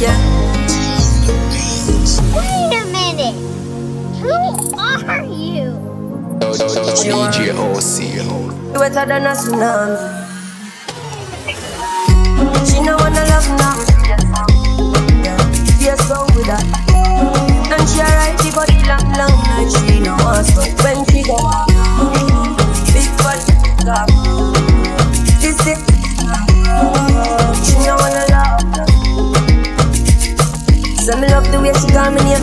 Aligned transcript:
ya. 0.00 0.14
Wait 2.32 2.72
a 2.72 2.82
minute. 2.88 3.36
Who 4.24 4.32
are 4.80 5.24
you? 5.28 5.76
DJ 7.04 7.52
OC. 7.52 7.94
Wetter 8.80 9.04
than 9.04 9.26
a 9.28 9.32
tsunami. 9.36 10.00
She 12.66 12.80
no 12.80 12.96
wanna 12.96 13.24
love 13.28 13.48
now. 13.60 14.49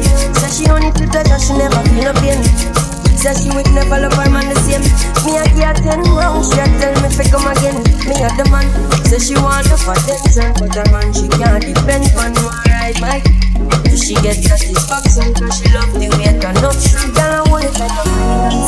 She 0.02 0.10
call 0.10 0.22
me 0.22 0.22
name. 0.22 0.34
Say 0.36 0.50
she 0.54 0.70
only 0.70 0.92
feel 0.94 1.10
pleasure, 1.10 1.40
she 1.40 1.54
never 1.58 1.82
feel 1.90 2.04
no 2.06 2.14
pain. 2.22 2.42
Say 3.18 3.34
she 3.34 3.50
would 3.50 3.70
never 3.74 3.98
love 3.98 4.14
her 4.14 4.30
man 4.30 4.46
the 4.46 4.56
same. 4.62 4.86
Me 5.26 5.38
a 5.38 5.46
her 5.66 5.74
ten 5.74 6.02
rounds, 6.14 6.54
she 6.54 6.62
a 6.62 6.66
tell 6.78 6.94
me 7.02 7.10
fi 7.10 7.26
come 7.30 7.48
again. 7.50 7.78
Me 8.06 8.16
a 8.22 8.30
the 8.38 8.46
man. 8.54 8.68
Say 9.10 9.20
she 9.20 9.36
want 9.42 9.66
the 9.66 9.78
attention, 9.78 10.54
but 10.62 10.74
her 10.76 10.86
man 10.94 11.10
she 11.14 11.28
can't 11.28 11.64
depend 11.66 12.06
on. 12.14 12.38
Alright, 12.38 13.00
Mike. 13.02 13.26
She 13.98 14.14
get 14.22 14.38
satisfaction? 14.38 15.34
Cause 15.34 15.58
she 15.58 15.74
love 15.74 15.92
the 15.92 16.08
way 16.16 16.30
it 16.30 16.40
turn 16.40 16.56
up. 16.62 16.78
She 16.78 16.94
I 17.18 17.42
want 17.50 17.66
it 17.66 17.74
like 17.82 17.92
a 17.92 18.04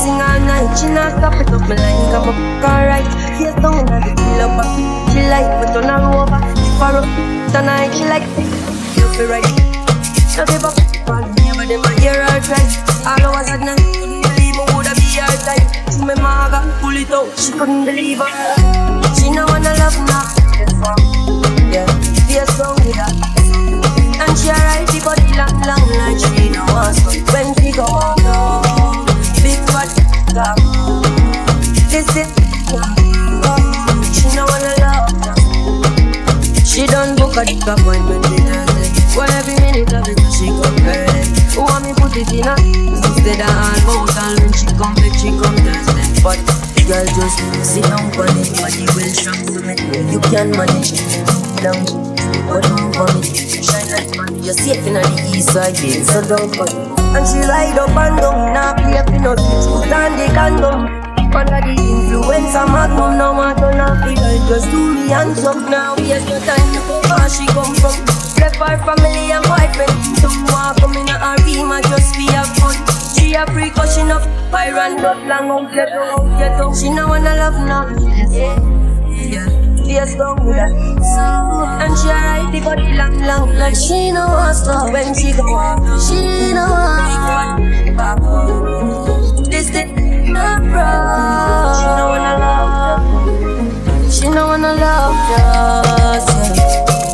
Sing 0.02 0.18
all 0.18 0.40
night, 0.42 0.74
she 0.76 0.88
not 0.90 1.14
stop 1.16 1.38
it 1.40 1.54
up. 1.54 1.62
Me 1.70 1.76
like 1.78 2.12
I'm 2.12 2.28
up, 2.28 2.38
alright. 2.66 3.06
Face 3.38 3.54
down 3.62 3.88
inna 3.88 4.02
the 4.02 4.14
killer 4.18 4.50
back. 4.58 4.74
She 5.14 5.22
like 5.30 5.50
me 5.62 5.66
turn 5.72 5.88
her 5.88 6.02
over. 6.02 6.42
If 6.58 6.82
her 6.82 6.98
up 6.98 7.08
tonight, 7.54 7.94
she 7.94 8.04
like 8.10 8.26
you 8.98 9.06
feel 9.14 9.30
right. 9.30 9.59
She 16.30 16.36
me 16.36 16.38
maga, 16.38 16.62
pull 16.80 16.96
it 16.96 17.12
out, 17.12 17.40
she 17.40 17.52
couldn't 17.54 17.86
believe 17.86 18.20
her. 18.20 18.30
She 19.16 19.32
no 19.32 19.46
wanna 19.48 19.74
love 19.82 19.98
now. 20.06 20.30
Yeah, 21.74 21.90
be 22.28 22.38
a 22.38 22.46
song 22.54 22.76
with 22.86 22.96
her. 22.96 23.10
And 24.22 24.38
she 24.38 24.50
ride 24.50 24.86
the 24.90 25.02
body 25.02 25.26
long, 25.34 25.58
long 25.66 25.90
like 25.98 26.22
she 26.22 26.50
no 26.50 26.62
want 26.70 26.96
stop. 26.96 27.18
When 27.34 27.50
she 27.58 27.72
go 27.72 27.88
down, 28.22 29.06
big 29.42 29.58
fat 29.74 29.90
cock. 30.30 30.58
This 31.90 32.06
is 32.16 32.30
she 34.14 34.30
no 34.36 34.46
wanna 34.46 34.74
love 34.86 35.10
now. 35.26 35.34
She 36.64 36.86
done 36.86 37.16
book 37.16 37.38
a 37.38 37.46
dick 37.46 37.66
appointment 37.66 38.30
with 38.30 38.46
Thursday. 38.46 39.18
Well, 39.18 39.32
every 39.32 39.56
minute 39.56 39.94
of 39.94 40.08
it, 40.08 40.19
sit 47.64 47.84
down 47.86 48.12
for 48.12 48.28
me, 48.36 48.44
body 48.58 48.86
well 48.96 49.12
strong 49.12 49.42
to 49.48 49.60
me. 49.64 49.76
You 50.12 50.20
can 50.32 50.52
manage 50.52 50.94
it. 50.94 51.04
Down, 51.64 51.84
but 52.48 52.66
for 52.96 53.10
me. 53.20 53.30
Shine 53.62 53.90
like 53.92 54.16
money, 54.16 54.40
you're 54.40 54.54
safe 54.54 54.86
in 54.88 54.94
the 54.94 55.04
east 55.36 55.54
side, 55.54 55.76
babe. 55.78 56.04
So 56.06 56.22
for 56.24 56.68
me. 56.70 56.84
And 57.16 57.26
she 57.26 57.40
ride 57.48 57.78
up 57.78 57.96
and 57.96 58.18
down, 58.18 58.54
now 58.54 58.74
play 58.74 59.02
for 59.04 59.20
no 59.22 59.36
switch, 59.36 59.68
put 59.72 59.94
on 59.94 60.18
the 60.18 60.28
condom. 60.34 61.10
Under 61.30 61.62
the 61.62 61.78
influence 61.78 62.56
of 62.58 62.74
magnum 62.74 63.22
Now 63.22 63.38
I 63.38 63.54
turn 63.54 63.80
off 63.80 64.02
the 64.02 64.18
light 64.18 64.42
Just 64.50 64.66
do 64.72 64.82
me 64.98 65.14
and 65.14 65.36
jump 65.38 65.70
Now 65.70 65.96
here's 65.96 66.26
no 66.26 66.40
time 66.42 66.74
to 66.74 66.82
go 66.90 66.98
Where 67.06 67.30
she 67.30 67.46
come 67.54 67.70
from 67.78 67.94
Left 68.42 68.58
her 68.58 68.78
family 68.82 69.30
and 69.30 69.46
boyfriend 69.46 69.94
Some 70.18 70.42
walk 70.50 70.82
come 70.82 70.98
in 70.98 71.08
a 71.08 71.38
Rima 71.46 71.82
Just 71.86 72.18
be 72.18 72.26
have 72.34 72.50
fun 72.58 72.74
She 73.14 73.36
a 73.36 73.46
freak 73.46 73.76
cause 73.76 73.96
Byron, 74.60 75.02
but 75.02 75.18
long 75.26 75.50
out 75.52 75.72
get 75.74 75.88
out 75.90 76.38
get 76.38 76.60
out. 76.60 76.76
She 76.76 76.90
no 76.90 77.08
wanna 77.08 77.34
love 77.34 77.54
now. 77.66 77.88
Yeah, 78.30 78.60
yeah 79.24 79.60
face 79.90 80.16
down 80.16 80.36
with 80.46 80.56
her 80.56 80.70
And 81.82 81.98
she 81.98 82.08
ride 82.08 82.52
the 82.52 82.60
body 82.60 82.94
long 82.94 83.20
long 83.24 83.56
Like 83.56 83.76
she 83.76 84.12
know 84.12 84.28
want 84.28 84.56
stuff 84.58 84.92
when 84.92 85.14
she 85.16 85.32
go 85.32 85.58
out 85.58 85.80
She 86.04 86.54
know 86.54 86.68
want. 87.96 88.30
This 89.50 89.70
thing 89.70 90.34
no 90.34 90.46
problem 90.72 91.74
She 91.80 91.88
know 91.96 92.08
wanna 92.12 92.36
love 92.44 93.02
you 94.04 94.12
She 94.12 94.28
know 94.30 94.46
wanna 94.48 94.74
love 94.76 95.16
you 95.32 95.48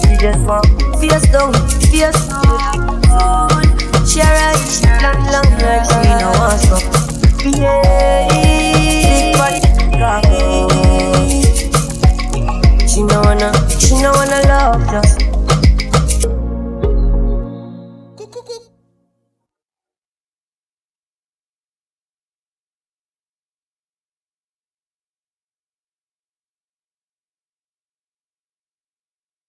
She 0.01 0.17
just 0.17 0.41
want 0.50 0.66
face 1.00 1.27
down, 1.29 1.53
face 1.94 2.22
down 2.27 3.62
She 4.09 4.19
ride 4.19 4.57
long 5.01 5.22
long 5.31 5.50
long. 5.62 5.83
she 6.03 6.09
know 6.19 6.25
no 14.05 14.11
wanna 14.11 14.39
love, 14.47 14.85
no. 14.91 15.25